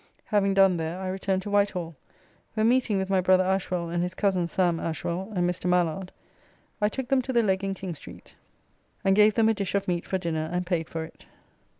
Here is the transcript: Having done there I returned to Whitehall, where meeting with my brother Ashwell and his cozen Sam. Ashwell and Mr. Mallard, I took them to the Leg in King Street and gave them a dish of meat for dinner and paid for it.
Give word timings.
Having 0.25 0.55
done 0.55 0.77
there 0.77 0.97
I 0.99 1.09
returned 1.09 1.43
to 1.43 1.51
Whitehall, 1.51 1.95
where 2.55 2.63
meeting 2.65 2.97
with 2.97 3.07
my 3.07 3.21
brother 3.21 3.43
Ashwell 3.43 3.89
and 3.89 4.01
his 4.01 4.15
cozen 4.15 4.47
Sam. 4.47 4.79
Ashwell 4.79 5.31
and 5.35 5.47
Mr. 5.47 5.67
Mallard, 5.67 6.11
I 6.81 6.89
took 6.89 7.09
them 7.09 7.21
to 7.21 7.31
the 7.31 7.43
Leg 7.43 7.63
in 7.63 7.75
King 7.75 7.93
Street 7.93 8.35
and 9.03 9.15
gave 9.15 9.35
them 9.35 9.47
a 9.47 9.53
dish 9.53 9.75
of 9.75 9.87
meat 9.87 10.07
for 10.07 10.17
dinner 10.17 10.49
and 10.51 10.65
paid 10.65 10.89
for 10.89 11.03
it. 11.03 11.27